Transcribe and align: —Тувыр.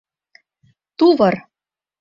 —Тувыр. 0.97 1.35